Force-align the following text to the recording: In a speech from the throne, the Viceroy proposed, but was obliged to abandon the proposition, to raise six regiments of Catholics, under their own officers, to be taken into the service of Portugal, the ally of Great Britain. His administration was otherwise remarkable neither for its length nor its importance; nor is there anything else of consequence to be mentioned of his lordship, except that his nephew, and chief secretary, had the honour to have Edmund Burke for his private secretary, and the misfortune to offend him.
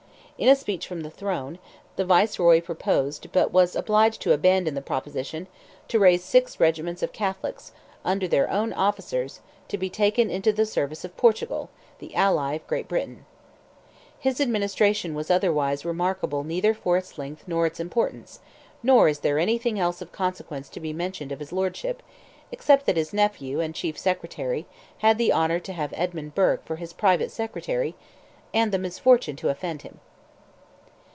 In 0.37 0.49
a 0.49 0.55
speech 0.55 0.87
from 0.87 1.01
the 1.01 1.11
throne, 1.11 1.59
the 1.97 2.03
Viceroy 2.03 2.61
proposed, 2.61 3.31
but 3.31 3.53
was 3.53 3.75
obliged 3.75 4.21
to 4.23 4.33
abandon 4.33 4.73
the 4.73 4.81
proposition, 4.81 5.45
to 5.87 5.99
raise 5.99 6.23
six 6.23 6.59
regiments 6.59 7.03
of 7.03 7.13
Catholics, 7.13 7.73
under 8.03 8.27
their 8.27 8.49
own 8.49 8.73
officers, 8.73 9.41
to 9.67 9.77
be 9.77 9.87
taken 9.87 10.31
into 10.31 10.51
the 10.51 10.65
service 10.65 11.05
of 11.05 11.15
Portugal, 11.15 11.69
the 11.99 12.15
ally 12.15 12.55
of 12.55 12.65
Great 12.65 12.87
Britain. 12.87 13.27
His 14.17 14.41
administration 14.41 15.13
was 15.13 15.29
otherwise 15.29 15.85
remarkable 15.85 16.43
neither 16.43 16.73
for 16.73 16.97
its 16.97 17.19
length 17.19 17.43
nor 17.45 17.67
its 17.67 17.79
importance; 17.79 18.39
nor 18.81 19.07
is 19.07 19.19
there 19.19 19.37
anything 19.37 19.77
else 19.77 20.01
of 20.01 20.11
consequence 20.11 20.69
to 20.69 20.79
be 20.79 20.91
mentioned 20.91 21.31
of 21.31 21.37
his 21.39 21.53
lordship, 21.53 22.01
except 22.51 22.87
that 22.87 22.97
his 22.97 23.13
nephew, 23.13 23.59
and 23.59 23.75
chief 23.75 23.95
secretary, 23.95 24.65
had 25.05 25.19
the 25.19 25.31
honour 25.31 25.59
to 25.59 25.73
have 25.73 25.93
Edmund 25.95 26.33
Burke 26.33 26.65
for 26.65 26.77
his 26.77 26.93
private 26.93 27.29
secretary, 27.29 27.93
and 28.51 28.71
the 28.71 28.79
misfortune 28.79 29.35
to 29.35 29.49
offend 29.49 29.83
him. 29.83 29.99